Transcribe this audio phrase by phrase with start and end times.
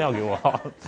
[0.00, 0.38] 药给我。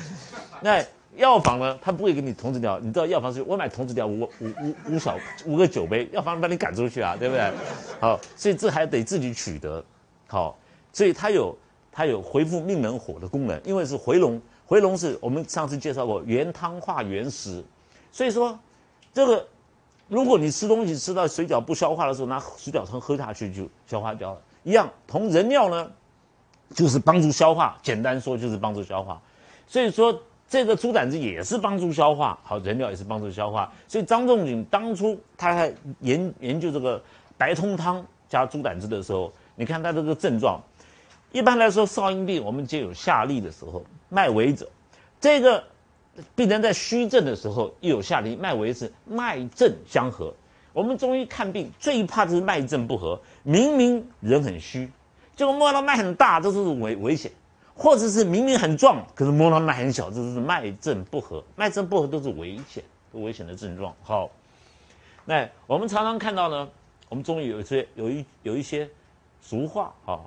[0.63, 0.85] 那
[1.17, 4.29] 药房呢，他不会给你童子尿，你知道药房是我买童子尿五五
[4.63, 7.53] 五五小五个酒杯，药房把你赶出去啊，对不对？
[8.01, 9.85] 好，所以这还得自己取得。
[10.29, 10.57] 好，
[10.93, 11.57] 所以它有
[11.91, 17.63] 它有恢复命门火的功能，因为是回龙，回龙是我们上次介绍过原汤化原食，
[18.13, 18.57] 所以说
[19.13, 19.47] 这个
[20.07, 24.41] 如果你吃东西吃到水饺不消化的时候，拿水饺汤喝下去就消化掉了。
[24.63, 25.91] 一样，同人尿呢，
[26.75, 29.21] 就是帮助消化，简单说就是帮助消化。
[29.67, 33.73] 所以说这个猪胆汁也是帮助消化，好，人尿也是帮助消化。
[33.87, 37.03] 所以张仲景当初他还研研究这个
[37.37, 39.33] 白通汤加猪胆汁的时候。
[39.57, 40.59] 你看他这个症状，
[41.33, 44.67] 一般来说，少阴病我们皆有下利的时候，脉为者，
[45.21, 45.63] 这个
[46.35, 50.33] 病人在虚症的时候又有下利，脉为是脉症相合。
[50.73, 54.91] 我们中医看病最怕的是脉症不合，明明人很虚，
[55.41, 57.33] 结果摸到脉很大，这是危危险；
[57.75, 61.43] 或者是明明很壮，可是摸到脉很小，这是脉症不合。
[61.57, 63.95] 脉症不合都是危险，危险的症状。
[64.03, 64.29] 好，
[65.25, 66.69] 那我们常常看到呢，
[67.09, 68.87] 我们中医有一些有一有一些。
[69.41, 70.21] 俗话啊，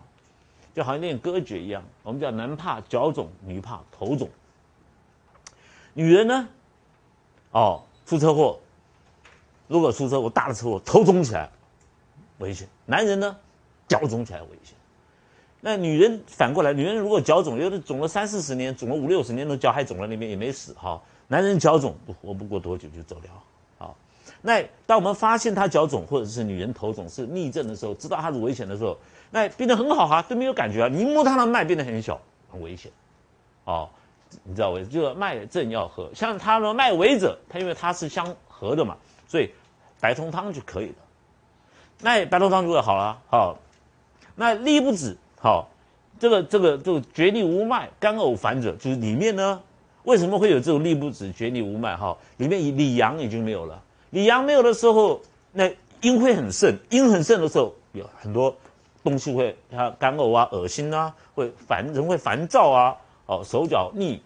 [0.73, 4.27] 就好像念歌诀一样，我们叫男怕脚肿，女怕头肿。
[5.93, 6.49] 女人呢，
[7.51, 8.59] 哦，出车祸，
[9.67, 11.47] 如果出车祸大的车祸，头肿起来
[12.39, 13.37] 危险；男人呢，
[13.87, 14.75] 脚肿起来危险。
[15.65, 21.01] 那女人反过来，女人如果脚肿，有的肿了三四十年，肿了五六十年，的脚还肿在那边也没死哈。
[21.29, 23.21] 男人脚肿不活不过多久就走了。
[23.77, 23.95] 好
[24.41, 28.97] 那当我们发现他脚肿，或者是女人头肿是逆症的时候，知道他是危险的时候，
[29.31, 30.89] 那病得很好哈，都没有感觉啊。
[30.91, 32.19] 你摸他的脉变得很小，
[32.51, 32.91] 很危险，
[33.63, 33.87] 哦，
[34.43, 38.97] 你知道为就脉正要合，像他的脉为者，他因为他是相合的嘛，
[39.29, 39.49] 所以
[40.01, 40.95] 白通汤就可以了。
[42.01, 43.57] 那白通汤就会好了，好，
[44.35, 45.67] 那力不止，好，
[46.17, 49.61] 这个这个这个绝逆无脉，肝呕烦者，就是里面呢，
[50.03, 51.97] 为什么会有这种力不止、绝逆无脉？
[51.97, 53.83] 哈，里面里阳已经没有了。
[54.11, 55.19] 里阳没有的时候，
[55.51, 58.55] 那阴会很盛，阴很盛的时候，有很多
[59.03, 62.95] 东西会，它干呕啊、恶心啊，会烦人会烦躁啊，
[63.25, 64.21] 哦，手脚腻，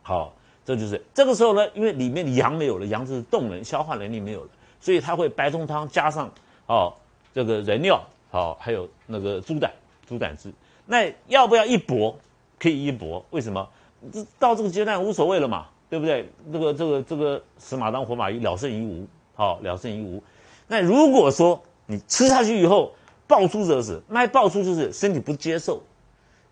[0.00, 0.32] 好，
[0.64, 4.48] 这就是这个时候呢，因为里面阳没有了，阳是动能、消化能力没有了，
[4.80, 6.30] 所以它会白通汤加上
[6.64, 6.94] 哦
[7.34, 9.70] 这个人尿，好，还有那个猪胆、
[10.06, 10.52] 猪胆汁，
[10.86, 12.16] 那要不要一搏？
[12.58, 13.68] 可以一搏，为什么？
[14.12, 15.66] 这到这个阶段无所谓了嘛。
[15.90, 16.28] 对不对？
[16.52, 19.06] 这个这个这个死马当活马医，了胜于无。
[19.34, 20.20] 好，了胜于无。
[20.66, 22.92] 那如果说你吃下去以后
[23.28, 25.80] 爆出则死，那爆出就是身体不接受，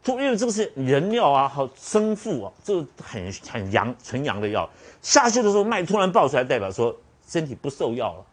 [0.06, 4.68] 因为这个是人尿啊，好生腹啊，这个很很阳纯阳的药
[5.00, 6.94] 下去的时候脉突然爆出来，代表说
[7.26, 8.24] 身体不受药了，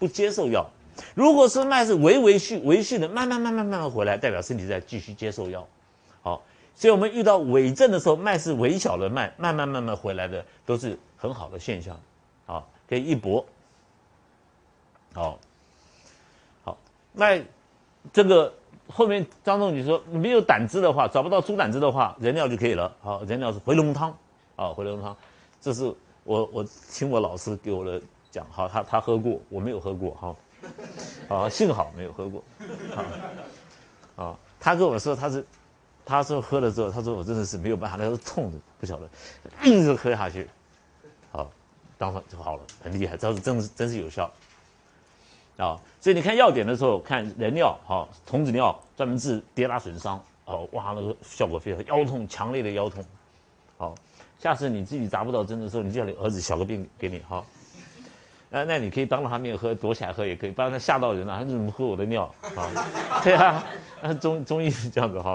[0.00, 0.68] 不接受药。
[1.14, 5.66] 如果是脉是微微续微续的，慢慢慢慢慢慢回来，代表身体在继续接受药。
[6.22, 6.42] 好。
[6.76, 11.96] 所以，我们遇到伪症的时候，脉是微小的脉，慢慢慢慢回来的，都是很好的现象，
[12.46, 13.46] 好，可以一搏。
[15.12, 15.38] 好，
[16.64, 16.76] 好，
[17.12, 17.40] 那
[18.12, 18.52] 这个
[18.88, 22.92] 后面张仲景说，没有胆汁的话，找不到猪胆汁的话，人尿就可以了。
[23.00, 24.12] 好，人尿是回龙汤，
[24.56, 25.16] 啊，回龙汤，
[25.60, 25.84] 这是
[26.24, 28.02] 我我听我老师给我的
[28.32, 30.34] 讲，好，他他喝过，我没有喝过，哈，
[31.28, 32.44] 啊，幸好没有喝过，
[34.16, 35.44] 啊，他跟我说他是。
[36.06, 39.08] 他说喝了之后，他说我真的是没有办法，那是痛的，不晓得，
[39.64, 40.46] 硬是喝下去，
[41.32, 41.50] 好，
[41.96, 44.30] 当场就好了，很厉害，这是真真是有效，
[45.56, 53.02] 啊，所以你看药典的时候，看人尿，好，童子尿专门治跌打损伤，哦，哇，那个效果非常，腰痛，强烈的腰痛，
[53.78, 53.94] 好，
[54.38, 57.46] 下次你自己扎不到针的时候，你叫你儿子小个病给你，好，
[58.54, 62.32] 那那你可以当着他面喝，躲起来喝也可以，不然他吓到人了，他怎么喝我的尿？
[62.54, 62.70] 啊，
[63.24, 63.64] 对啊，
[64.00, 65.32] 那中中医是这样子哈。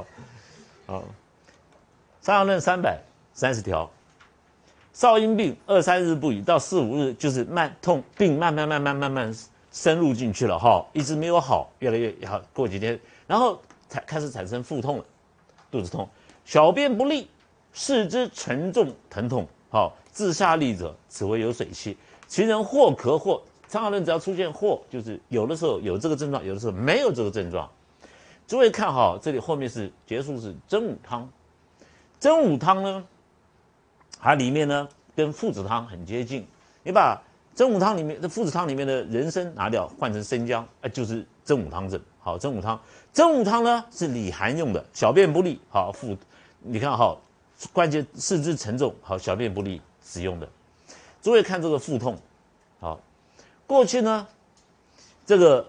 [0.85, 0.95] 啊，
[2.21, 2.97] 《伤阳论》三百
[3.33, 3.91] 三十条，
[4.93, 9.35] 少阴病二三日不愈，到四五日就是慢痛病，慢慢慢慢慢慢
[9.69, 12.97] 深入进去了哈，一直没有好，越来越好，过几天，
[13.27, 15.05] 然后才开始产生腹痛了，
[15.69, 16.07] 肚子痛，
[16.45, 17.29] 小便不利，
[17.73, 21.97] 四肢沉重疼痛，好，自下利者，此为有水气，
[22.29, 23.41] 其人或咳或，
[23.73, 27.67] 《伤阳论》只要出现或，就是有的时候有这个症状，有的时候没有这个症状。
[28.47, 31.27] 诸位看好，这里后面是结束是真武汤，
[32.19, 33.03] 真武汤呢，
[34.21, 36.45] 它里面呢跟附子汤很接近。
[36.83, 37.19] 你把
[37.55, 41.99] 真武汤里面的附子汤里面的人参拿掉，换成生姜，哎，就是真武汤症。
[42.19, 42.79] 好，真武汤，
[43.11, 45.59] 真武汤呢是里寒用的，小便不利。
[45.67, 46.15] 好，附，
[46.61, 47.19] 你看好，
[47.73, 50.47] 关节四肢沉重，好，小便不利使用的。
[51.21, 52.17] 诸位看这个腹痛，
[52.79, 52.99] 好，
[53.67, 54.27] 过去呢，
[55.25, 55.67] 这个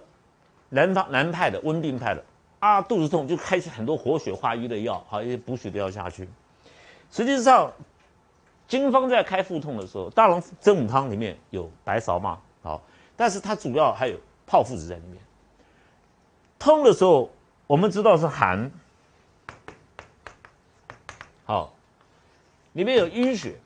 [0.69, 2.25] 南方南派的温病派的。
[2.61, 6.29] 啊，肚子痛就开始很多活血化瘀的药，好一些补血的药下去。
[7.11, 7.73] 实际上，
[8.69, 12.83] 经方在开腹痛的时候，大龙真武汤里面有白芍嘛，好，
[13.17, 15.17] 但是它主要还有炮附子在里面。
[16.59, 17.31] 痛的时候，
[17.67, 18.71] 我们知道是寒，
[21.47, 21.73] 好，
[22.75, 23.59] 里面有淤血。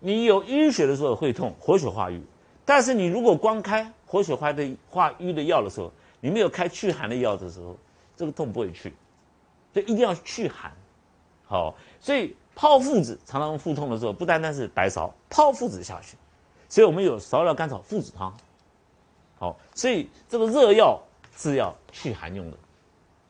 [0.00, 2.20] 你有淤血的时候会痛，活血化瘀。
[2.64, 7.76] 但是你如果光开活血化的化瘀的药的时候，你没有开祛寒的药的时候，
[8.16, 8.92] 这个痛不会去。
[9.72, 10.72] 所以一定要祛寒，
[11.46, 11.74] 好。
[12.00, 16.16] 所以泡附子常常腹痛的时候，不单单是白芍，泡附子下去。
[16.68, 18.34] 所以我们有芍药甘草附子汤，
[19.38, 19.56] 好。
[19.74, 21.00] 所以这个热药
[21.36, 22.56] 是要祛寒用的，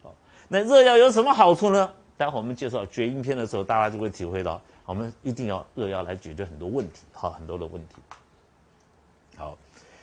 [0.02, 0.14] 好。
[0.48, 1.92] 那热药有什么好处呢？
[2.16, 4.60] 待会我们介绍厥阴篇的时候，大家就会体会到，
[4.90, 7.94] 我们一定要热药来解决很多问题，好，很多的问题。
[9.36, 9.56] 好，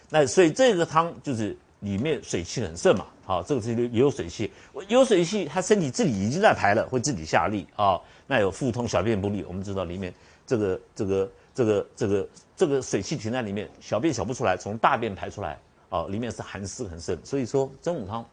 [0.10, 4.50] 那所以这个汤就是里面水气很盛嘛，好，这个是也有水气，
[4.88, 8.00] 有水气，他身体自己已经在排了，会自己下利啊。
[8.28, 10.14] 那有腹痛、小便不利，我们知道里面
[10.46, 18.26] 这个这个这个这个这个水气停在里面，小便小不出来，从大便排出来，哦，里面是寒湿很盛，所以说真武汤，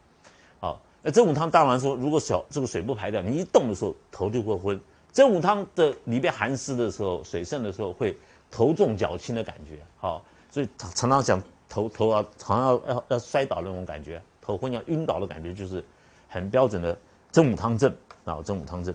[0.61, 4.79] 好，那真武汤当然说，如果小这个水不排掉，你一动的时候头就会昏。
[5.15, 8.17] 真武汤的里边寒湿的时候，水盛的时候会
[8.51, 10.21] 头重脚轻的感觉，好。
[10.51, 15.81] 所以常常讲头头啊，常常要要摔倒那种感觉，头昏要晕倒的感觉，就是
[16.27, 16.97] 很标准的
[17.31, 17.95] 真武汤症
[18.25, 18.93] 啊，真武汤症。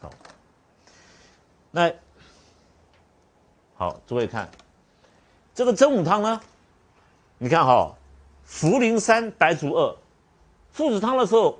[0.00, 0.10] 好，
[1.70, 1.92] 那
[3.74, 4.50] 好，诸位看
[5.54, 6.40] 这个真武汤呢，
[7.36, 7.94] 你看哈，
[8.48, 9.96] 茯苓三，白术二，
[10.70, 11.58] 附子汤的时候，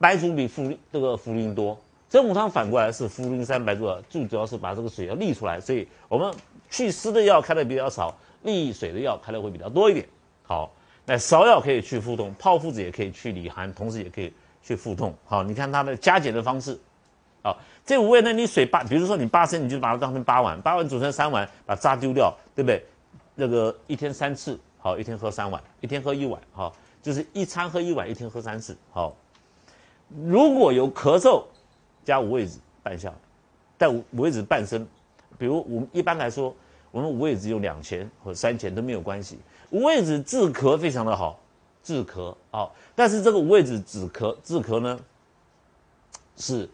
[0.00, 6.34] 白术比茯这个茯苓多，真武汤反过来是茯苓三，白术二，最主要是把这个水要沥出来，所以我们。
[6.72, 10.06] 祛湿的药开的比较少，利水的药开的会比较多一点。
[10.44, 10.72] 好，
[11.04, 14.32] 那芍药可以去腹痛，泡附子也可以去里寒，同时也可以
[14.62, 15.12] 去腹痛。
[15.24, 16.78] 好，你看它的加减的方式。
[17.42, 22.86] 好，这五味呢，你水八，比如说你八升，你就把它当成八碗，八碗煮成三碗，把渣丢掉，对不对？
[23.34, 28.76] 那个一天三次，好，一天喝三碗，一天喝一碗，好，就是一餐喝一碗，一天喝三次。
[28.92, 29.12] 好，
[30.26, 31.44] 如果有咳嗽，
[32.04, 33.12] 加五味子半下，
[33.78, 34.86] 但五味子半升。
[35.38, 36.54] 比如我们一般来说，
[36.90, 39.38] 我们五味子用两钱或三钱都没有关系。
[39.70, 41.38] 五味子治咳非常的好，
[41.82, 42.68] 治咳啊。
[42.94, 44.98] 但是这个五味子止咳治咳呢，
[46.36, 46.68] 是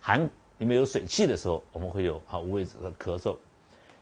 [0.00, 0.20] 寒
[0.58, 3.36] 里面有水气的时候，我们会有好五味子的咳嗽。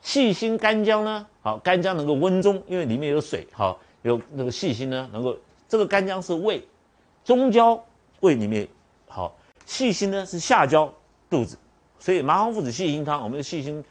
[0.02, 5.34] 细辛干姜呢，好干姜能够温中，因为里面有水，好有那个细辛呢能够
[5.66, 6.62] 这个干姜是胃，
[7.25, 7.82] 中焦
[8.25, 8.67] 胃里面
[9.06, 9.37] 好，
[9.67, 10.93] 细辛呢是下焦
[11.29, 11.59] 肚子，
[11.99, 13.85] 所以麻黄附子细辛汤，我们的细辛。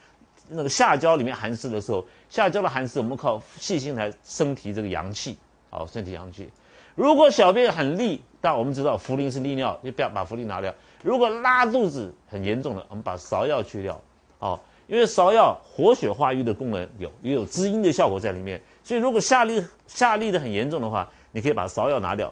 [0.50, 5.38] 那个下焦里面寒湿的时候，下焦的寒湿，我们靠细心来升提这个阳气，
[5.70, 6.50] 好，升提阳气。
[6.96, 10.72] 如果小便很利，但我们知道茯苓是利尿，就不要把茯苓拿掉。
[11.02, 14.00] 如果拉肚子很严重的，我们把芍药去掉，
[14.40, 18.62] 哦，因为芍药活血化瘀的功能有，也有滋阴的效果在里面。
[18.84, 22.32] 所以如果下利下利的很严重的话，你可以把芍药拿掉，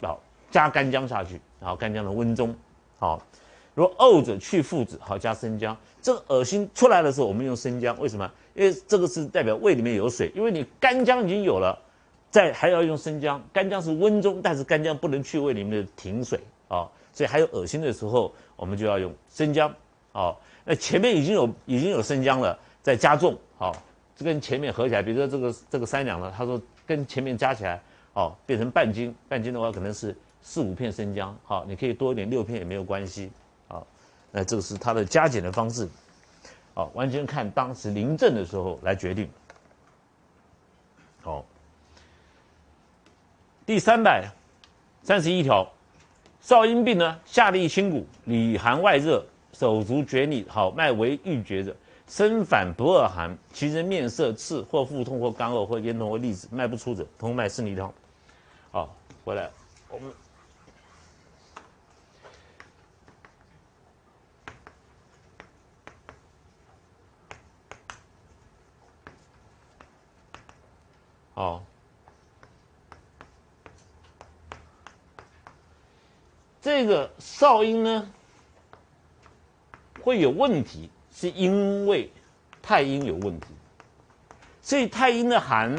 [0.00, 0.18] 好，
[0.52, 2.54] 加干姜下去，然后干姜的温中，
[3.00, 3.20] 好。
[3.74, 5.74] 如果呕者去附子，好加生姜。
[6.02, 8.30] 这个恶心出来的时候，我们用生姜，为什么？
[8.54, 10.30] 因为这个是代表胃里面有水。
[10.34, 11.78] 因为你干姜已经有了，
[12.30, 13.42] 再还要用生姜。
[13.50, 16.38] 干姜是温中，但是干姜不能去胃里面的停水
[16.68, 19.74] 啊，所以还有恶心的时候，我们就要用生姜
[20.12, 20.36] 啊。
[20.66, 23.74] 那前面已经有已经有生姜了，再加重好，
[24.14, 27.80] 这跟前面合起来，比如说这个这个三两呢，他说跟前面加起来
[28.12, 33.30] 哦，变成半斤，半斤的话可能是四五片生姜，好，你可以多一点，六片也没有关系。
[33.68, 33.86] 好
[34.30, 35.88] 那这个是它的加减的方式，
[36.74, 39.28] 好，完全看当时临症的时候来决定。
[41.22, 41.44] 好，
[43.64, 44.28] 第三百
[45.02, 45.70] 三十一条，
[46.40, 51.76] 少阴病呢，下利清谷，里寒外热，手足厥逆，好，脉为郁结者，
[52.08, 57.92] 身反不恶寒，其人面色赤，或腹痛，或干呕，或咽痛，或痢止，脉不出者，通脉四逆汤。
[58.70, 59.48] 好，回来
[59.88, 60.10] 我们。
[71.42, 71.60] 哦，
[76.60, 78.08] 这个少阴呢
[80.02, 82.08] 会有问题，是因为
[82.62, 83.48] 太阴有问题，
[84.60, 85.76] 所以太阴的寒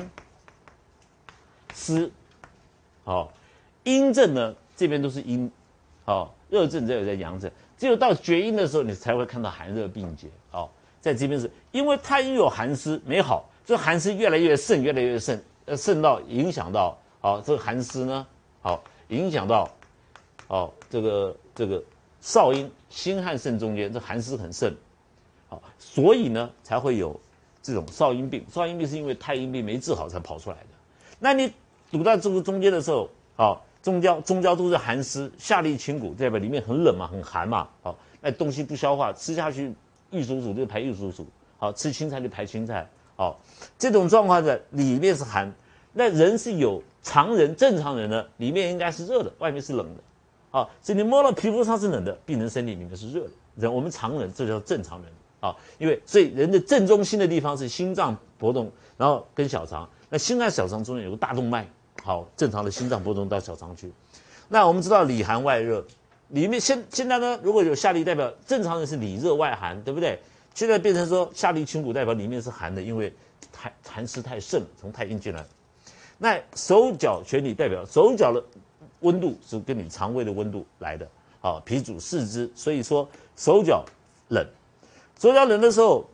[1.73, 2.11] 湿，
[3.05, 3.31] 好
[3.83, 5.49] 阴症呢这边都是阴，
[6.03, 10.27] 好热症这有在阳症，只有到厥阴的时候，你才会看到寒热并结。
[10.51, 13.49] 哦，在这边是因为太阴有寒湿没好。
[13.65, 18.27] 这寒湿越来越盛，越来越盛，呃，渗到影响到，好，这个寒湿呢，
[18.61, 19.69] 好，影响到，
[20.47, 21.81] 好，这个这个
[22.19, 24.75] 少阴、心和肾中间，这寒湿很盛，
[25.47, 27.17] 好，所以呢才会有
[27.61, 28.45] 这种少阴病。
[28.51, 30.67] 少阴病是因为太阴病没治好才跑出来的。
[31.19, 31.51] 那你
[31.91, 39.73] 堵在这个中间的时候，好，中焦中焦都是寒湿，下利清谷，代表里面很冷嘛，很寒嘛，好，那东西不消化，吃下去
[40.11, 41.23] 玉蜀黍就排玉蜀黍，
[41.57, 42.85] 好吃青菜就排青菜，
[43.23, 43.39] 好，
[43.79, 45.49] 这种状况的里面是寒，
[45.93, 50.03] 那人是有常人正常人的，里面应该是热的，外面是冷的，
[50.51, 59.87] 好，所以你摸到皮肤上是冷的，病人身体里面是热的，人我们常人这叫正常人，啊，因为所以人的正中心的地方是心脏搏动，然后跟小肠。
[60.09, 61.65] 那心脏小肠中间有个大动脉，
[62.03, 63.89] 好，正常的心脏搏动到小肠去。
[64.49, 65.81] 那我们知道里寒外热，
[66.27, 70.19] 里面现现在呢，如果有下利代表正常人是里热外寒，对不对？
[70.53, 73.13] 现在变成说下利清谷代表里面是寒的，因为
[73.51, 75.45] 太寒湿太盛，从太阴进来。
[76.17, 78.43] 那手脚全体代表手脚的
[78.99, 81.07] 温度是跟你肠胃的温度来的，
[81.41, 83.83] 好，脾主四肢，所以说手脚
[84.29, 84.45] 冷，
[85.19, 86.05] 手脚冷的时候，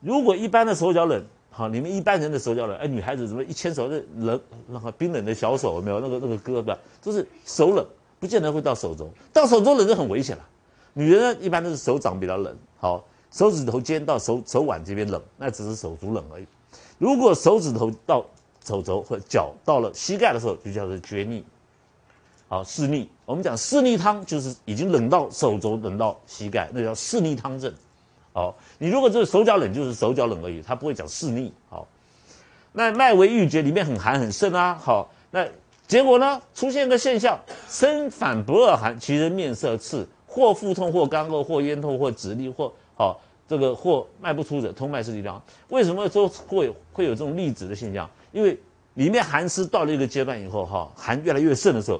[0.00, 1.24] 如果一般的手脚冷。
[1.52, 5.98] 好，你们一般人的手脚冷，哎，女孩子怎么一牵手那冷，那个冰冷的小手有没有？
[5.98, 7.84] 那个那个胳膊都是手冷，
[8.20, 10.48] 不见得会到手肘，到手肘冷就很危险了。
[10.92, 16.46] 女人呢，一般都是手掌比较冷，好，手指头尖到手手腕这边冷，那只是手足冷而已。
[16.98, 18.24] 如果手指头到
[18.64, 21.44] 手肘或脚到了膝盖的时候，就叫做厥逆，
[22.48, 23.08] 好，湿逆。
[23.24, 27.72] 我们讲湿逆汤，就是已经冷到手肘，冷到膝盖，那叫湿逆汤症。
[28.32, 31.52] 好，你如果这手脚冷，就是手脚冷而已，他不会讲湿逆。
[31.68, 31.86] 好，
[32.72, 34.74] 那脉为郁结，里面很寒很盛啊。
[34.74, 35.46] 好，那
[35.88, 45.42] 结果呢，出现个现象，身反不恶寒，其人面色赤，或腹痛，或干呕，或咽痛，或止痢，或好这个或脉不出者，通脉是力量。
[45.70, 48.08] 为什么说会会有这种痢止的现象？
[48.30, 48.58] 因为
[48.92, 51.98] 里面寒湿到了一个阶段以后，哈，寒越来越盛的时候，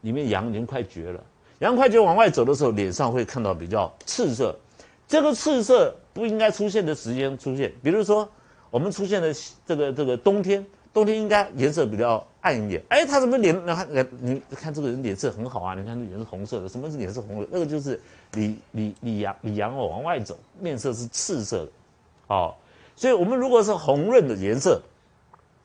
[0.00, 1.22] 里面阳已经快绝了，
[1.60, 4.58] 阳快绝往外走的时候，脸上会看到比较赤色。
[5.06, 8.28] 这个赤色不应该出现的时间出现，比如说
[8.68, 9.32] 我们出现的
[9.64, 12.82] 这个这个冬天，冬天应该颜色比较暗一点。
[12.88, 13.54] 哎，他怎么脸？
[13.54, 17.46] 你看，你看这个人脸色很好啊，你看这脸是红色的，什么是脸色红的？
[17.50, 18.00] 那个就是
[18.32, 21.70] 里里里阳里阳哦往外走，面色是赤色的，
[22.28, 22.54] 哦，
[22.96, 24.80] 所以我们如果是红润的颜色，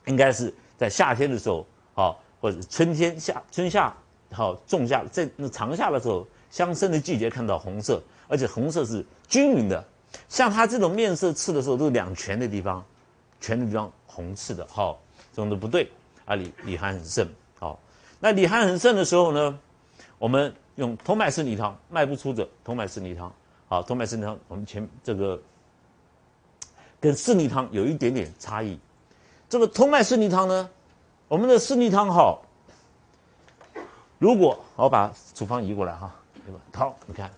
[0.07, 3.95] 应该是在夏天的时候，哦，或者春天夏春夏
[4.33, 8.03] 好仲夏在那长夏的时候，相生的季节看到红色。
[8.27, 9.81] 而且红色是均匀的，
[10.27, 12.83] 像他这种面色赤的时候，都是两拳的地方，
[13.39, 15.89] 拳的地方红赤的，好，总的不对
[16.25, 16.35] 啊。
[16.35, 17.27] 里里寒很盛，
[17.59, 17.79] 好，
[18.19, 19.59] 那里寒很盛的时候呢，
[20.17, 23.33] 我们用通脉四逆汤，脉不出者通脉四逆汤，
[23.67, 25.41] 好，通脉湿泥汤，我们前这个
[26.99, 28.79] 跟四逆汤有一点点差异。
[29.49, 30.69] 这个通脉四逆汤呢，
[31.27, 32.43] 我们的四逆汤好，
[34.17, 36.13] 如果我把处方移过来哈，
[36.45, 36.59] 对吧？
[36.73, 37.31] 好，你看。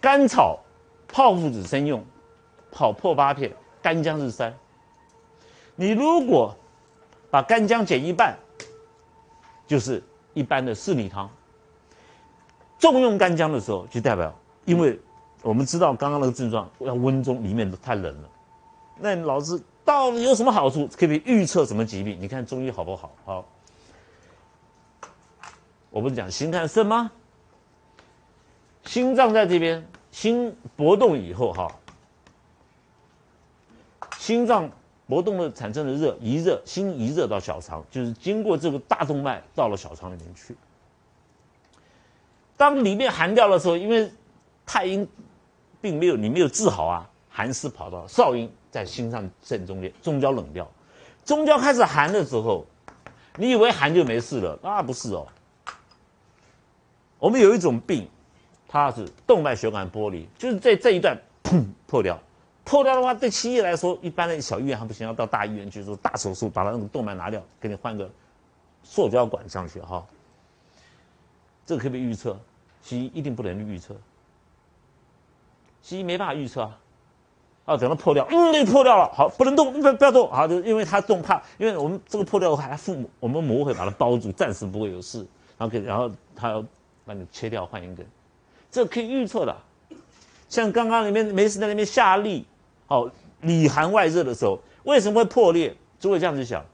[0.00, 0.60] 甘草
[1.08, 2.04] 泡附子参用，
[2.70, 3.52] 泡破八片，
[3.82, 4.56] 干姜是三。
[5.80, 6.56] 你如果
[7.30, 8.36] 把干姜减一半，
[9.64, 10.02] 就是
[10.34, 11.30] 一般的四逆汤。
[12.80, 14.98] 重用干姜的时候，就代表，因为
[15.40, 18.28] 我们知道刚刚那个症状要温中，里面都太冷了。
[18.98, 20.88] 那老师到底有什么好处？
[20.96, 22.20] 可以预测什么疾病？
[22.20, 23.12] 你看中医好不好？
[23.24, 23.44] 好，
[25.90, 27.08] 我不是讲心看肾吗？
[28.84, 31.68] 心脏在这边，心搏动以后，哈，
[34.18, 34.68] 心脏
[35.08, 40.54] 搏动的产生的热，一热，心一热到小肠，就是经过这个大动脉到了小肠里面去。
[42.56, 44.10] 当里面寒掉的时候，因为
[44.66, 45.08] 太阴
[45.80, 50.70] 并没有你没有治好啊，寒湿跑到少阴在心上正中间，中焦冷掉，
[51.24, 52.64] 中焦开始寒的时候，
[53.36, 55.26] 你以为寒就没事了，那不是哦。
[57.18, 58.08] 我们有一种病。
[58.70, 62.20] 它是动脉血管剥离，就是在这一段砰破掉，
[62.68, 68.10] 破掉的话，对西医来说，一般的小医院还不行，要到大医院去做大手术，把它那个动脉拿掉，给你换个
[68.82, 70.04] 塑胶管上去哈。
[71.64, 72.38] 这个可不可以预测？
[72.82, 73.96] 西医一定不能预测，
[75.80, 76.78] 西医没办法预测啊。
[77.64, 85.18] 啊，等它破掉，嗯，那破掉了，好，不能动，不不要动，好，就因为它动怕，因为我们这个破掉的话，它父母我们膜会把它包住，暂时不会有事，
[85.58, 86.64] 然后给，然后他要
[87.04, 88.06] 把你切掉，换一根。
[88.70, 89.54] 这可以预测的，
[90.48, 92.46] 像刚刚里面没事在那边下力，
[92.88, 93.08] 好
[93.42, 95.76] 里寒外热的时候，为什么会破裂？
[96.00, 96.64] 诸位这样子想。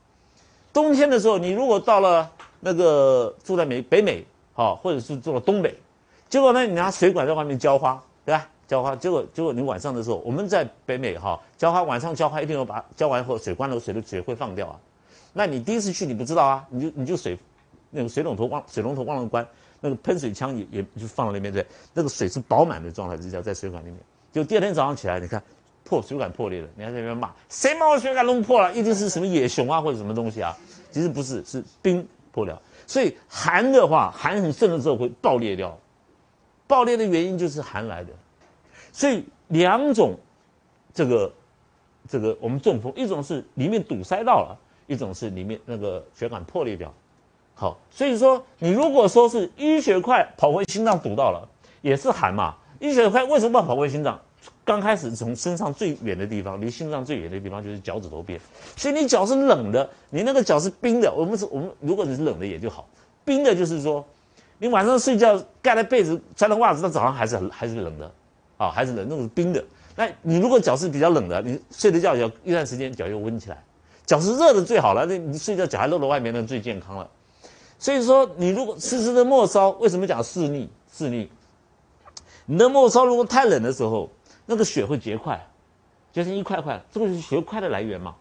[0.72, 2.30] 冬天的时候，你如果到了
[2.60, 5.76] 那个住在美北美，好，或者是住了东北，
[6.28, 8.48] 结果呢，你拿水管在外面浇花，对吧？
[8.68, 14.78] 浇花，结果结果你晚上的时候，我们在北美哈浇花，晚上浇花一定要把浇完后水关了，水的水会放掉啊。
[15.32, 17.36] 那你第一次去你不知道啊，你就你就水
[17.90, 19.46] 那个水龙头忘水龙头忘了关。
[19.80, 23.98] 那个喷水枪也也就放在那边对，那个水是饱满的状态之下在水管里面，
[24.32, 25.42] 就第二天早上起来，你看
[25.94, 28.72] 破水管破裂了，你还在那边骂谁把我水管弄破了？
[28.74, 30.56] 一定是什么野熊啊或者什么东西啊？
[30.90, 32.60] 其实不是，是冰破了。
[32.86, 35.78] 所以寒的话，寒很盛的时候会爆裂掉，
[36.66, 38.10] 爆裂的原因就是寒来的。
[38.92, 40.16] 所以两种
[40.92, 41.32] 这个
[42.08, 44.58] 这个我们中风，一种是里面堵塞到了，
[44.88, 46.92] 一种是里面那个血管破裂掉。
[47.54, 51.48] 好，所以说你如果说是淤血块跑回心脏堵到了，
[51.82, 52.56] 也是寒嘛。
[52.80, 54.20] 淤血块为什么跑回心脏？
[54.64, 58.40] 刚开始从身上最远的地方，离心脏最远的地方就是脚趾头边，
[58.76, 61.12] 所以你脚是冷的，你那个脚是冰的。
[61.12, 62.88] 我们是我们如果你是冷的也就好，
[63.24, 64.04] 冰的就是说，
[64.58, 68.10] 你晚上睡觉盖了被子穿了袜子，到早上还是还是冷的，
[68.56, 69.62] 啊还是冷，那种冰的。
[69.96, 73.62] 那你如果脚是比较冷的，你睡的觉要一段时间脚又温起来，
[74.06, 77.08] 脚是热的最好了，那你睡觉脚还露在外面，那最健康了。
[77.78, 80.70] 所以说，你如果湿湿的末梢，为什么讲湿逆？
[80.90, 81.28] 湿逆，
[82.46, 84.08] 你的末梢如果太冷的时候，
[84.46, 85.44] 那个血会结块，
[86.12, 88.14] 结成一块块，这个是血块的来源嘛？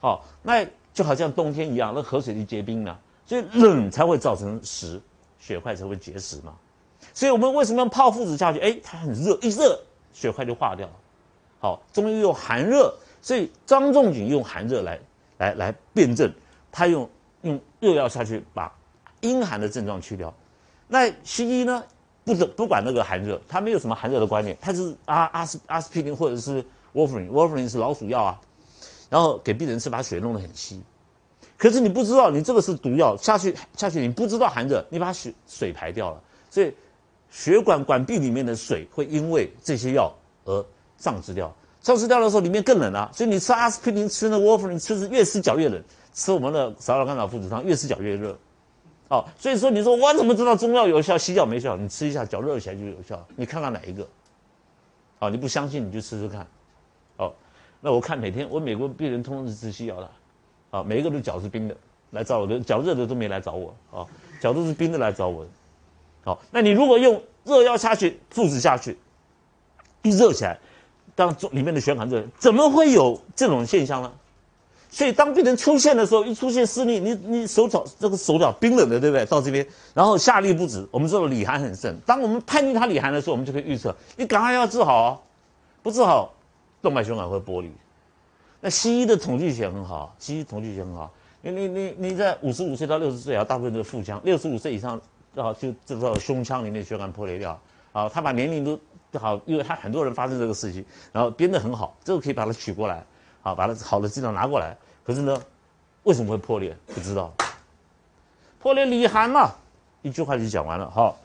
[0.00, 5.00] 好，那就好像冬天一样，那河水就结冰了，所以冷才会造成实，
[5.38, 6.54] 血块才会结石嘛。
[7.14, 8.58] 所以我们为什么要泡附子下去？
[8.58, 9.80] 哎，它很热，一热
[10.12, 10.92] 血块就化掉了。
[11.60, 14.98] 好，中医用寒热，所以张仲景用寒热来
[15.38, 16.32] 来来辩证，
[16.72, 17.08] 他用
[17.42, 18.72] 用热药下去把。
[19.22, 20.32] 阴寒的症状去掉，
[20.88, 21.84] 那西医呢？
[22.24, 28.40] 不不管那个寒热，他没有什么寒热的观念，他是阿阿司阿司匹林或者是沃夫林，沃夫林是老鼠药啊，
[29.08, 30.82] 然后给病人吃，把血弄得很稀。
[31.56, 36.72] 可是你不知道，你这个是毒药下去下去，你不知道寒热，你把血水排掉了，所以
[37.30, 40.12] 血管管壁里面的水会因为这些药
[40.44, 40.64] 而
[40.96, 41.54] 丧失掉。
[41.82, 48.38] 丧失掉的时候，里面更冷啊，所以你吃阿司匹林，吃那沃夫林，吃是越吃脚越冷，吃我们的芍药甘草附子汤，越吃脚越热。
[49.10, 51.76] 哦，所以说你说我怎么知道中药有效，西药没效？
[51.76, 53.20] 你吃一下，脚热起来就有效。
[53.34, 54.06] 你看看哪一个？
[55.18, 56.46] 哦，你不相信你就试试看。
[57.16, 57.32] 哦，
[57.80, 60.10] 那我看每天我美国病人通通是吃西药的，
[60.70, 61.76] 啊，每一个都脚是冰的
[62.12, 64.06] 来找我的，脚热的都没来找我，啊，
[64.40, 65.44] 脚都是冰的来找我。
[66.22, 68.96] 好，那你如果用热药下去，附子下去，
[70.02, 70.56] 一热起来，
[71.16, 74.12] 当中里面的血管热，怎么会有这种现象呢？
[74.90, 79.24] 所以当病人出现的时候，一出现失力，你你手脚这个手脚冰冷的，对不对？
[79.26, 81.96] 到这边，然后下力不止，我们知道里寒很盛。
[82.04, 85.18] 当我们判定他里寒的时候，我们就可以预测，你赶快要治好哦，
[85.82, 86.34] 不治好，
[86.82, 87.70] 动脉血管会剥离。
[88.60, 91.10] 那西医的统计学很好，西医统计学很好。
[91.40, 95.00] 你你你你在五十五岁到六十岁啊，大部分都是腹腔；六十五岁以上
[95.36, 97.58] 啊，就这个胸腔里面血管破裂掉
[97.92, 98.08] 啊。
[98.08, 98.78] 他把年龄都
[99.18, 103.04] 好，因为他很多人发生这个事情，然后编得很好，这个可以把它取过来。
[103.42, 104.76] 好，把它好的资料拿过来。
[105.04, 105.42] 可是呢，
[106.02, 106.76] 为什么会破裂？
[106.94, 107.32] 不知道。
[108.58, 109.52] 破裂里寒嘛，
[110.02, 110.90] 一句话就讲完了。
[110.90, 111.18] 好，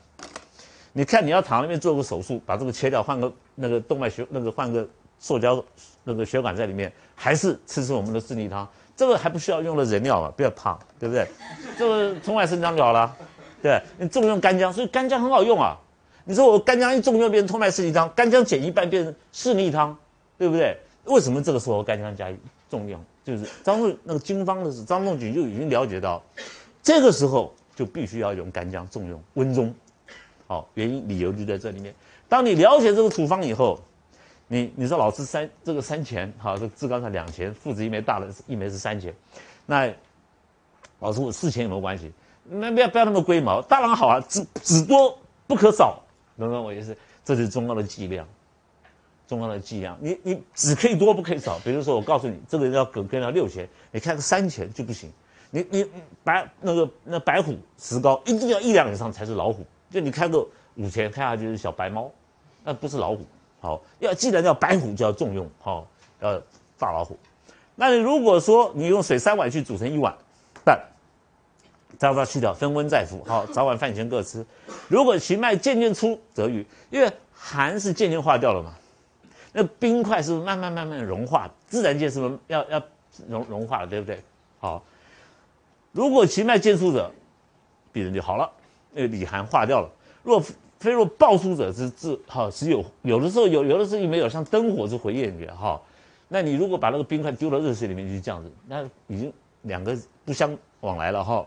[0.92, 5.62] 你看你要躺那边做个手术，把这个切掉，换个那个动脉血那个换个塑胶
[6.04, 8.66] 那个血管在里面，还是吃吃我们的四逆汤？
[8.96, 10.32] 这个还不需要用了人尿嘛？
[10.34, 11.28] 不要怕，对不对？
[11.78, 13.14] 这个从外生长就好了。
[13.62, 15.76] 对，你重用干姜，所以干姜很好用啊。
[16.24, 19.94] 你说我干姜一重用变成通脉四逆汤，干姜减一半变成四逆汤，
[20.38, 20.78] 对不对？
[21.06, 22.32] 为什么这个时候干姜加
[22.68, 23.02] 重用？
[23.24, 26.22] 就是张仲那个经方的是张仲景就已经了解到，
[26.82, 29.74] 这个时候就必须要用干姜重用温中，
[30.46, 31.92] 好，原因理由就在这里面。
[32.28, 33.80] 当你了解这个处方以后，
[34.46, 39.12] 你你说老师三这个三钱，好，这治肝才两钱，附子一枚大的一枚是三钱，
[39.66, 39.92] 那
[41.00, 42.12] 老师我四钱有没有关系？
[42.44, 46.00] 那不要不要那么龟毛，当然好啊，只只多不可少，
[46.38, 46.96] 懂不懂我意思？
[47.24, 48.24] 这是中药的剂量。
[49.26, 51.58] 中药的剂量，你你只可以多不可以少。
[51.60, 55.12] 比如说，我告诉你，这个人要葛根要六钱，你开个三钱就不行。
[55.50, 55.86] 你你
[56.24, 59.64] 白那个那白虎石膏一定要一两以上才是老虎。
[59.90, 62.10] 就你开个五钱，开下去是小白猫，
[62.64, 63.24] 那不是老虎。
[63.60, 65.86] 好，要既然叫白虎就要重用，好，
[66.20, 66.40] 要
[66.78, 67.18] 大老虎。
[67.74, 70.14] 那你如果说你用水三碗去煮成一碗
[70.64, 70.80] 半，
[71.98, 73.24] 再把它去掉，分温再服。
[73.26, 74.44] 好，早晚饭前各吃。
[74.88, 78.74] 如果其脉渐渐出则愈，因为寒是渐渐化掉了嘛。
[79.58, 82.82] 那冰块是慢慢慢慢融化，自然界是不是要要
[83.26, 84.22] 融融化了，对不对？
[84.58, 84.84] 好，
[85.92, 87.10] 如果其脉渐出者，
[87.90, 88.52] 病人就好了，
[88.92, 89.90] 那个里寒化掉了。
[90.22, 90.38] 若
[90.78, 95.80] 非若暴出者是治好，只有有的时候有，有的时候没有，像灯火是回焰绝哈。
[96.28, 101.46] 那你如果把那个冰块丢到热水里面，就这样子，那已经两个不相往来了哈，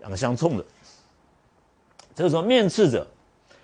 [0.00, 0.64] 两个相冲的。
[2.12, 3.06] 这个时候面赤者。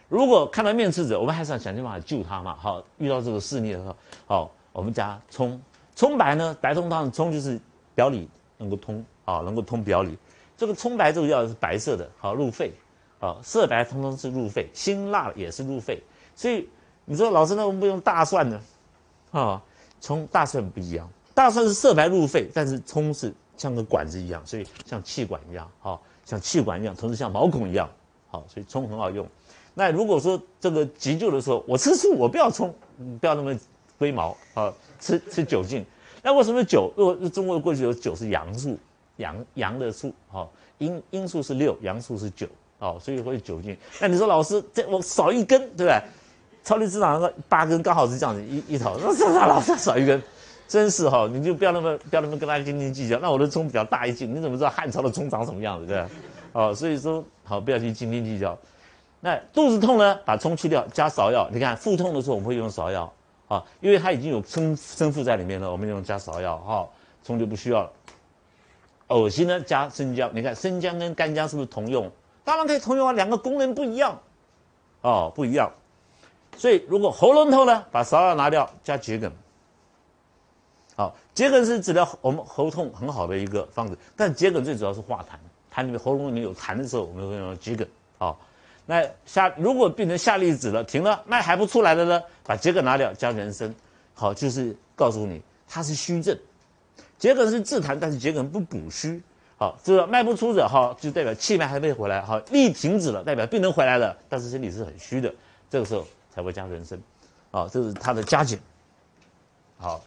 [0.08, 2.56] 如果看到面赤者，我们还是要想尽办法救他嘛。
[2.56, 5.60] 好，遇到这个视逆的时候，好，我们加葱。
[5.94, 7.58] 葱白呢，白通汤葱就是
[7.94, 10.16] 表里能够通啊，能够通表里。
[10.56, 12.72] 这个葱白这个药是白色的，好入肺，
[13.18, 16.02] 啊，色白通通是入肺，辛辣也是入肺。
[16.34, 16.68] 所以
[17.04, 18.60] 你说老师，那我们不用大蒜呢？
[19.32, 19.60] 啊，
[20.00, 27.88] 葱大蒜不一样，大蒜是色白入肺，但是葱是像个管子一样，所以像气管一样，好，像气管一样，同时像毛孔一样，
[28.28, 29.26] 好，所以葱很好用。
[29.78, 32.74] 那如果说这个急救的时候，我吃醋，我不要葱，
[33.20, 33.54] 不要那么
[33.98, 35.84] 龟毛啊，吃吃酒精。
[36.22, 36.90] 那为什么酒？
[36.96, 38.78] 如果中国过去有酒是阳数，
[39.18, 42.46] 阳阳的数，好，阴阴数是六，阳数是九，
[42.78, 43.76] 哦，所以会酒精。
[44.00, 46.02] 那你说老师，这我少一根，对不对？
[46.64, 50.20] 超级市场上八根刚好是这样子一一头，那这老师少一根，
[50.66, 53.18] 真是哈，你就不要那么不要那么跟他斤斤计较。
[53.18, 56.10] 那我的葱比较大一斤，你怎么知道汉朝的葱长什么样子，对吧？
[56.52, 58.58] 哦，所以说好不要去斤斤计较。
[59.26, 61.48] 那肚子痛呢，把葱去掉，加芍药。
[61.50, 63.12] 你看腹痛的时候我们会用芍药。
[63.48, 66.88] 啊，因为它已经有生生附在里面了，我们用加芍药，哈，
[67.24, 67.92] 葱就不需要了。
[69.08, 70.30] 恶心呢，加生姜。
[70.32, 72.08] 你看生姜跟干姜是不是同用？
[72.44, 74.16] 当然可以同用啊，两个功能不一样，
[75.00, 75.70] 哦，不一样。
[76.56, 79.32] 所以如果喉咙痛呢，把芍药拿掉，加桔梗。
[80.96, 85.36] 好，桔梗是治疗我们喉痛很好的一个方子，但桔梗最主要是化痰，
[85.72, 87.86] 痰里面喉咙里面有痰的时候，我们会用桔梗，
[88.18, 88.34] 啊。
[88.88, 93.74] 那下如果病人下痢止了，停了，脉还不出来的呢，把桔梗拿掉，加人参，
[94.14, 96.38] 好，就是告诉你它是虚症。
[97.18, 99.20] 桔梗是治痰，但是桔梗不补虚，
[99.58, 105.34] 好，这个脉不出者，哈，就代表气脉还没回来，好，力停止了，代表病人回来了，但是身体是很虚的，
[105.68, 106.96] 这个时候才会加人参，
[107.50, 108.60] 好，这是它的加减，
[109.78, 110.00] 好，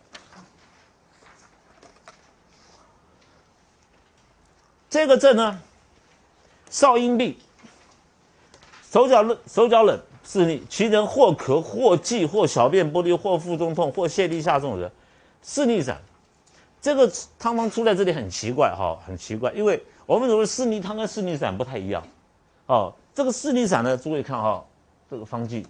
[4.89, 5.59] 这个症呢，
[6.69, 7.35] 少阴病。
[8.91, 14.91] 手脚冷，手脚冷，是你其人或咳或悸或小便不利或腹中痛或泻痢下重者，
[15.43, 15.95] 四逆散。
[16.81, 22.01] 这个汤方出在这里很奇怪哈，很奇怪，因为我们所谓四逆汤跟四逆散不太一样。
[22.65, 24.65] 哦，这个四逆散呢，诸位看哈，
[25.07, 25.67] 这个方剂，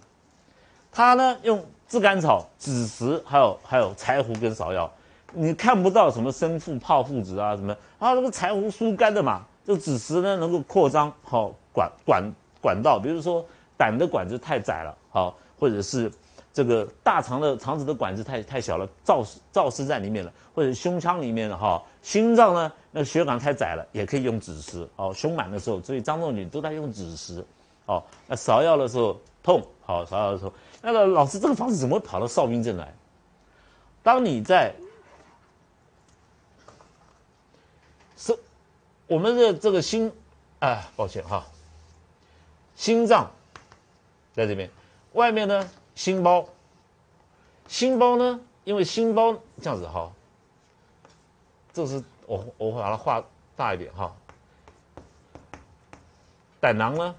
[0.90, 4.90] 它呢用炙甘草、枳实，还有还有柴胡跟芍药，
[5.34, 12.22] 你看不到什么生附炮附子啊什么，啊这个柴胡疏肝的嘛，这枳实呢能够扩张好管管。
[12.60, 13.44] 管道，比如说
[13.76, 16.10] 胆的管子太窄了，好，或者是
[16.52, 27.44] 这个大肠的肠子的管子太太小了，燥燥湿在里面了，或者胸腔里面了哈，心脏呢那血管太窄了，也可以用枳实，哦，胸满的时候，所以张仲景都在用枳实，
[27.86, 32.92] 哦，那芍药的时候痛，好，芍药的时候，那个老师这个方子怎么跑到少阴症来？
[34.02, 34.74] 当你在
[38.16, 38.36] 是
[39.06, 40.12] 我们的这个心，
[40.58, 41.46] 哎，抱歉哈。
[42.80, 43.30] 心脏
[44.32, 44.70] 在这边，
[45.12, 46.48] 外面呢心包，
[47.68, 50.10] 心包呢，因为心包这样子哈，
[51.74, 53.22] 这是我我会把它画
[53.54, 54.10] 大一点哈。
[56.58, 57.14] 胆囊呢，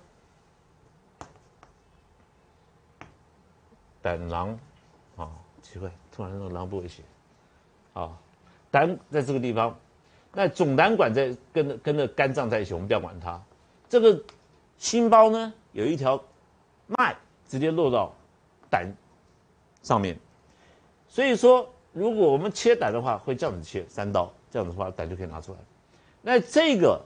[4.02, 4.58] 胆囊
[5.16, 5.30] 啊，
[5.62, 7.04] 奇怪，突然那个囊不会写
[7.94, 8.18] 啊，
[8.72, 9.78] 胆在这个地方，
[10.34, 13.40] 那总胆管在跟着跟着肝脏在一起，我们不要管它，
[13.88, 14.20] 这个。
[14.82, 16.20] 心包呢有一条
[16.88, 17.16] 脉
[17.48, 18.12] 直接落到
[18.68, 18.92] 胆
[19.84, 20.18] 上面，
[21.08, 25.60] 所以说如果我们切胆的话，会这样子切三刀，这样子的话胆就可以拿出来。
[26.24, 27.00] 那这个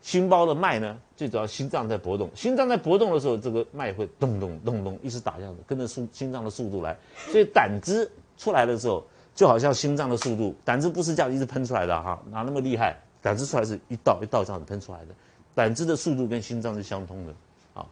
[0.00, 6.96] 心包的脉呢，最主要心脏在搏动，心脏在搏动的时候，这个脉会咚咚咚咚一直打，这样子跟着速心脏的速度来。
[7.30, 9.04] 所以胆汁出来的时候，
[9.34, 12.98] 就好像心脏的速度，胆汁不是这样一直喷出来的哈，哪那么厉害？
[13.20, 15.14] 胆汁出来是一道一道这样子喷出来的。
[15.54, 17.34] 胆汁的速度跟心脏是相通的，
[17.74, 17.86] 啊，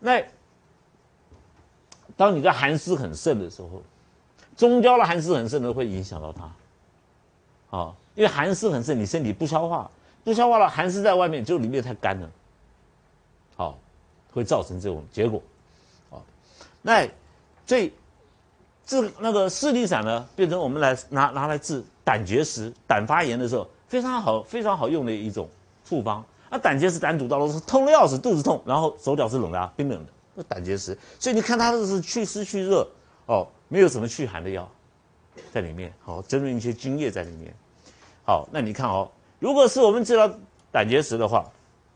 [0.00, 0.22] 那
[2.16, 3.82] 当你在寒湿很盛的时候，
[4.56, 9.90] 中焦的寒湿很盛呢，会影响到它，啊，因为寒湿很盛，你身体不消化，
[10.24, 12.30] 不消化了，寒湿在外面，就里面太干了，
[13.56, 13.78] 好，
[14.32, 15.42] 会造成这种结果，
[16.10, 16.16] 啊，
[16.80, 17.06] 那
[17.66, 17.92] 这
[18.86, 25.46] 治那个四逆散呢，变成我们来拿拿来治胆结石、胆发炎的时候，非常好、非常好用的一种
[25.84, 26.24] 处方。
[26.50, 30.96] 那胆结石、胆阻道是痛的要死，肚子痛，然后手脚是冷的啊，冰冷的，那胆结石。
[31.18, 32.88] 所以你看它这是祛湿祛热
[33.26, 34.68] 哦，没有什么祛寒的药
[35.52, 37.52] 在里面，好增润一些津液在里面。
[38.24, 40.32] 好，那你看哦，如果是我们治疗
[40.70, 41.44] 胆结石的话，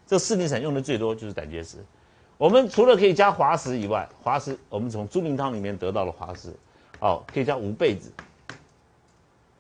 [0.07, 1.79] 这四逆散用的最多就是胆结石。
[2.37, 6.53] 我们除了可以加滑石以外，滑石我们从猪苓汤里面得到了滑石，
[6.99, 8.11] 好，可以加五倍子，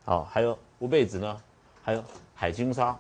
[0.04, 1.36] 好，还有五倍子呢，
[1.82, 2.02] 还有
[2.34, 2.96] 海金沙。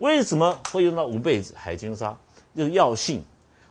[0.00, 2.16] 为什么会用到五倍子海金沙？
[2.56, 3.22] 就是药性。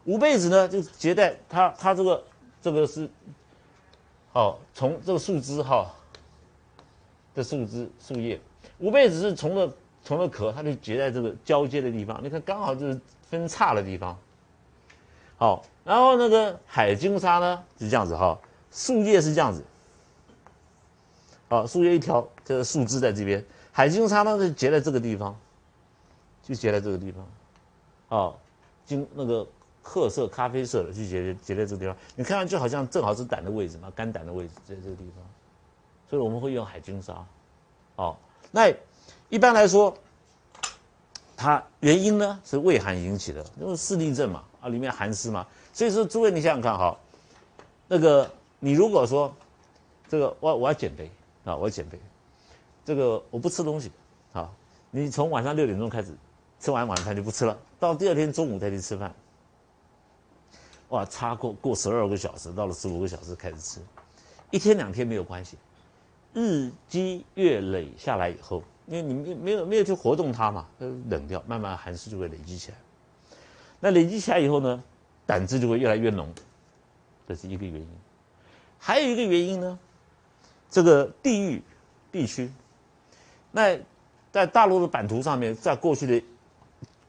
[0.06, 2.24] 五倍子呢，就结在它它这个
[2.62, 3.10] 这个是，
[4.34, 5.92] 哦，从这个树枝哈
[7.36, 8.39] 的树枝树叶。
[8.78, 9.72] 五倍子是从的
[10.04, 12.20] 从的壳，它就结在这个交接的地方。
[12.24, 14.18] 你看，刚好就是分叉的地方。
[15.38, 18.39] 好，然后那个海金沙呢是这样子哈，
[18.72, 19.63] 树叶是这样子。
[21.50, 23.44] 好，树叶一条，这个树枝在这边。
[23.72, 25.36] 海金沙呢是结在这个地方，
[26.50, 27.26] 就结在这个地方。
[28.08, 28.40] 好，
[28.86, 29.48] 金那个
[29.82, 31.96] 褐色、咖啡色的就结结在这个地方。
[32.16, 35.24] 你看上去好像正好是胆的位置嘛，肝胆的位置在这个地方。
[36.10, 37.26] 所以我们会用海金沙。
[37.96, 38.18] 哦，
[38.52, 38.74] 那
[39.30, 39.96] 一般来说，
[41.38, 44.44] 它原因呢是胃寒引起的，因为视力症嘛。
[44.62, 46.98] 啊，里面寒湿嘛，所以说诸位你想想看哈，
[47.88, 49.34] 那个你如果说
[50.10, 51.10] 这个我我要减肥
[51.46, 51.98] 啊，我要减肥，
[52.84, 53.90] 这个我不吃东西
[54.34, 54.52] 啊，
[54.92, 56.14] 你从晚上六点钟开始
[56.60, 59.13] 吃完晚饭就不吃了，到第二天中午再去吃饭，
[60.89, 63.80] 哇，差过过十二个小时，到了十五个小时开始吃，
[64.52, 65.58] 一天两天没有关系，
[66.34, 72.78] 日积月累下来以后，因为你没没有没有去活动它嘛，冷掉，慢慢寒湿就会累积起来。
[73.80, 74.84] 那累积起来以后呢，
[75.26, 76.28] 胆汁就会越来越浓，
[77.28, 77.88] 这是一个原因。
[78.78, 79.80] 还有一个原因呢，
[80.69, 81.62] 这个地域
[82.12, 82.52] 地区，
[83.52, 83.80] 那
[84.32, 86.26] 在大陆的版图上面，在过去的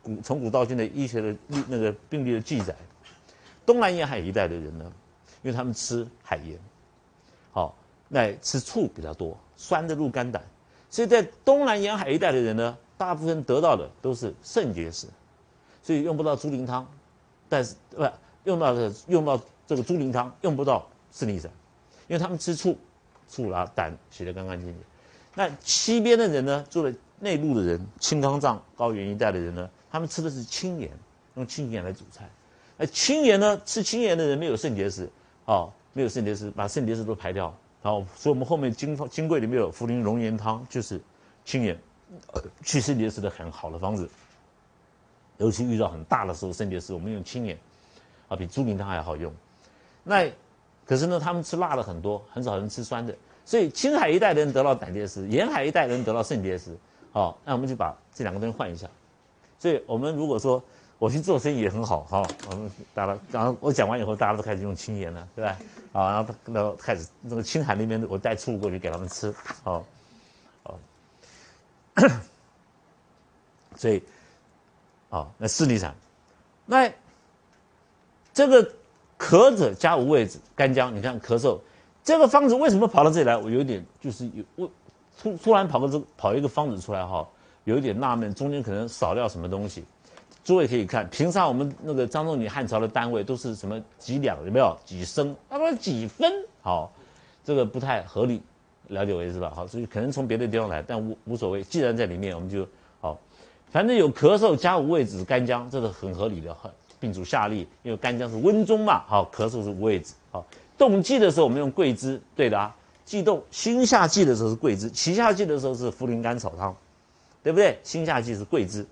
[0.03, 1.37] 古从古到今的医学的
[1.69, 2.75] 那个病例的记载，
[3.67, 4.93] 东南沿海一带的人呢，
[5.43, 6.59] 因为他们吃海盐，
[7.53, 7.77] 好，
[8.09, 10.43] 那吃醋比较多，酸的入肝胆，
[10.89, 15.07] 所以在东南沿海一带的人呢，大部分得到的都是肾结石。
[15.83, 16.87] 所以用不到猪苓汤，
[17.49, 18.05] 但是不
[18.45, 21.51] 用到的用到这个猪苓汤用不到四逆散，
[22.07, 22.77] 因为他们吃醋，
[23.27, 24.77] 醋啦胆洗得干干净净。
[25.35, 30.91] 那西边的人呢，住在内陆的人，青康藏高原一带的人呢，他们吃的是青盐，
[31.35, 32.29] 用青盐来煮菜。
[32.77, 35.09] 那青盐呢，吃青盐的人没有肾结石，
[35.45, 37.55] 哦，没有肾结石，把肾结石都排掉。
[37.83, 41.01] 然后，所以我们后面金金柜里面有茯苓龙盐汤，就是
[41.45, 41.79] 青盐
[42.63, 44.09] 去肾结石的很好的方子。
[45.39, 47.59] 尤其遇到很大的时候，肾结石，我们用青盐，
[48.29, 49.33] 啊，比猪苓汤还好用。
[50.05, 50.31] 那
[50.85, 53.15] 可是呢，他们吃辣的很多，很少人吃酸的，
[53.47, 56.77] 所以青海一带的人得到胆结石，沿海一带人得到肾结石。
[57.13, 58.89] 好，那我们就把这两个东西换一下。
[59.61, 60.61] 所以我们如果说
[60.99, 65.57] 我去做生意也很好，哈，我们大家，然后我讲完以后，大家都开始用青盐了，对吧？
[65.93, 69.85] 啊，然后然后开始那个青海那边我带醋过去给他们吃，好，
[70.65, 70.79] 好，
[73.77, 74.03] 所以。
[75.11, 75.93] 啊，那四逆散，
[76.67, 76.89] 那
[78.33, 78.73] 这个
[79.19, 81.59] 咳者加五味子、干姜，你看咳嗽，
[82.05, 83.37] 这个方子为什么跑到这里来？
[83.37, 84.71] 我有点就是有我
[85.21, 87.29] 突突然跑个这跑一个方子出来哈，
[87.65, 89.85] 有一点纳闷，中间可能少掉什么东西。
[90.43, 94.77] 诸位可以看，平常我们那个张仲景汉朝的单位都是什么几两有没有？
[94.85, 95.37] 几升？
[95.49, 96.33] 他说几分？
[96.63, 96.91] 好，
[97.45, 98.41] 这个不太合理，
[98.89, 99.53] 了解我意思吧？
[99.55, 102.67] 好，所以可能从别的地方来，但无无所谓，既然在里面，我们就
[103.01, 103.19] 好。
[103.71, 106.57] 反正有咳嗽加五味子干姜，这是很合理的。
[106.99, 110.15] 病主下利，因为干姜是温中嘛，好，咳嗽是五味子。
[110.31, 110.45] 好，
[110.77, 112.75] 动悸的时候我们用桂枝，对的啊。
[113.05, 116.75] 悸动心下悸的时候是桂枝，脐下悸的时候是茯苓甘草汤，
[117.43, 117.79] 对不对？
[117.83, 118.87] 心下悸是桂枝。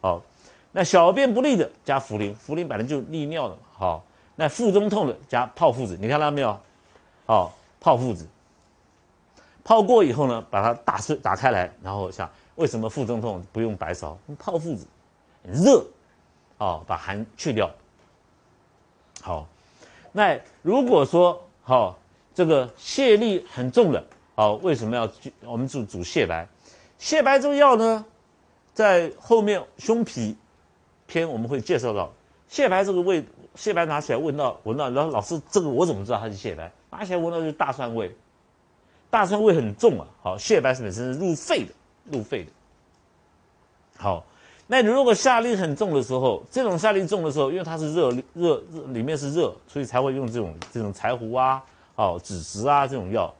[0.00, 0.22] 好，
[0.72, 3.60] 那小便不利的加茯苓，茯苓本来就利尿的嘛。
[3.72, 4.04] 好，
[4.36, 6.58] 那腹中痛的加炮附子，你看到没有？
[7.26, 8.26] 好，炮附子，
[9.62, 12.30] 泡过以后呢，把它打碎打开来，然后想。
[12.56, 14.14] 为什么腹中痛不用白芍？
[14.38, 14.86] 泡附子，
[15.44, 15.82] 热，
[16.58, 17.70] 哦，把寒去掉。
[19.22, 19.48] 好，
[20.12, 21.98] 那如果说好
[22.34, 25.10] 这个泻力很重的，好，为什么要
[25.42, 26.46] 我们煮煮泻白？
[27.00, 28.04] 泻白这个药呢，
[28.74, 30.36] 在后面胸脾
[31.06, 32.12] 篇我们会介绍到。
[32.50, 33.24] 泻白这个味，
[33.56, 36.70] 泻白拿起来闻到闻到，然后老师这个我怎么知道它是泻白？
[36.90, 38.14] 拿起来闻到就是大蒜味，
[39.08, 40.06] 大蒜味很重啊。
[40.22, 41.72] 好，泻白是本身是入肺的。
[42.10, 42.50] 入肺的，
[43.98, 44.24] 好，
[44.66, 51.62] 那你如果下痢很重的时候，这种下痢重的时候，因为它是热热热，里面是热，所以才会用这种这种柴胡啊、
[51.94, 53.32] 哦枳实啊这种药。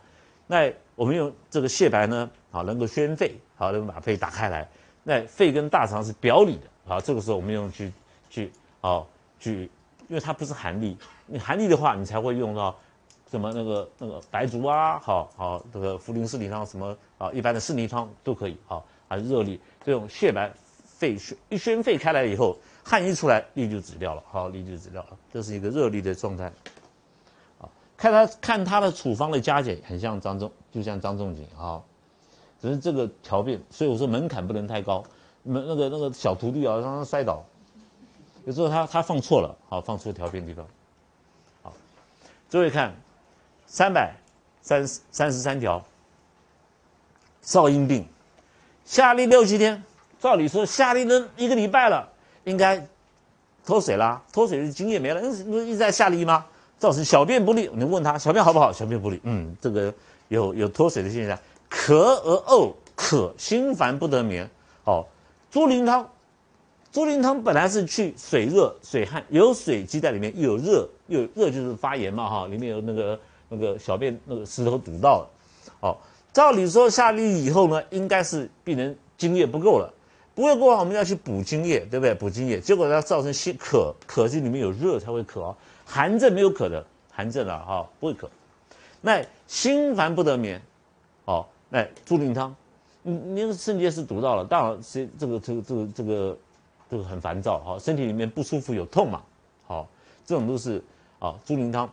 [0.46, 4.68] 那我们用这个泻白呢，好能够宣肺，好能把肺打开来。
[5.02, 7.92] 那肺跟大肠是表里的，好，这个时候我们用去
[8.28, 9.06] 去哦
[9.38, 9.70] 去，
[10.08, 12.76] 因为它不是寒力，你寒力的话，你才会用到。
[13.30, 20.50] 什么那个那个白术啊，好好这个茯苓四逆汤什么啊，一般的四逆汤都可以，好还是热力这种泻白
[20.84, 26.46] 肺宣一宣肺开来以后，汗一出来力就止掉了，好力就止掉了，这是一个热力的状态。
[27.60, 31.80] 啊，看他看他的处方的加减很像张仲，就像张仲景啊，
[32.60, 35.02] 只是这个调病，所以我说门槛不能太高，
[35.42, 37.44] 门那个那个小徒弟啊让他摔倒，
[38.44, 40.66] 有时候他他放错了，好放错调病地方，
[41.62, 41.72] 好，
[42.48, 42.94] 诸位看。
[43.72, 44.12] 三百
[44.62, 45.80] 三三十三条，
[47.40, 48.04] 少阴病，
[48.84, 49.80] 下痢六七天，
[50.18, 52.10] 照理说夏令营一个礼拜了，
[52.42, 52.84] 应该
[53.64, 56.44] 脱水啦，脱水的精液没了，那不是一直在下痢吗？
[56.80, 57.70] 造成小便不利。
[57.74, 58.72] 你问他小便好不好？
[58.72, 59.94] 小便不利，嗯，这个
[60.26, 61.38] 有有脱水的现象，
[61.70, 64.50] 渴而呕，渴心烦不得眠。
[64.84, 65.06] 哦，
[65.50, 66.06] 猪苓汤，
[66.92, 75.30] 猪苓汤本来是去水热水汗，有水积在里面，又有热，又有热就是发炎嘛哈，里面有那个那个小便那个石头堵到了。
[75.80, 75.96] 哦，
[76.32, 79.92] 照理说下痢以后呢，应该是病人津液不够了，
[80.34, 82.14] 不够的话我们要去补津液，对不对？
[82.14, 85.56] 补津液，结果它造成心渴，渴是里面有热才会渴哦。
[85.86, 88.28] 寒症没有渴的，寒症啊，哈，不会渴。
[89.00, 90.60] 那心烦不得眠，
[91.24, 92.54] 哦，哎猪苓汤，
[93.02, 96.38] 你你那个肾结石堵到了，当然是这个这个这个这个
[96.90, 99.22] 这个很烦躁，哈，身体里面不舒服有痛嘛，
[99.66, 99.88] 好，
[100.26, 100.82] 这种都是
[101.18, 101.88] 啊，猪苓汤，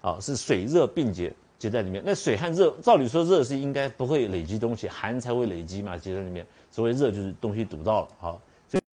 [0.00, 2.02] 啊，是水热并结结在里面。
[2.06, 6.46] 那水和热，照理说热是应该不会累积东西，寒才会累积嘛，结在里面。
[6.70, 8.40] 所谓热就是东西堵到了，好，